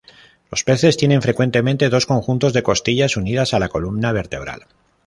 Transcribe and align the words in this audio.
Los 0.49 0.63
peces 0.63 0.97
tienen 0.97 1.21
frecuentemente 1.21 1.87
dos 1.89 2.07
conjuntos 2.07 2.53
de 2.53 2.63
costillas 2.63 3.17
unidas 3.17 3.53
a 3.53 3.59
la 3.59 3.69
columna 3.69 4.11
vertebral. 4.11 4.65